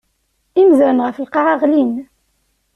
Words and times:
Imezran 0.59 1.03
ɣef 1.05 1.17
lqaɛa 1.25 1.55
ɣlin. 1.61 1.93